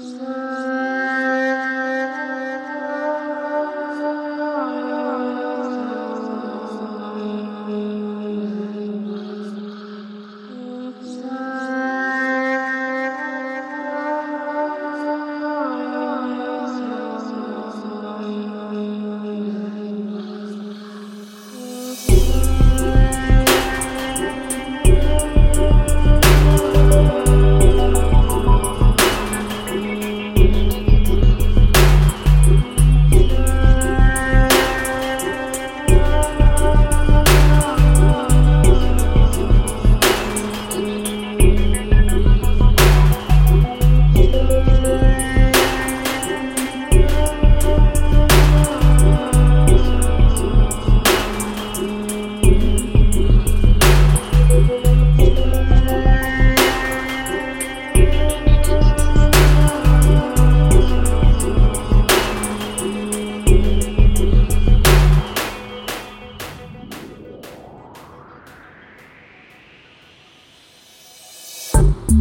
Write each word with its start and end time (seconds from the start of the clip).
Sorry. 0.00 0.37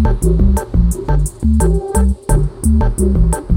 Thank 0.03 0.23
you. 2.99 3.56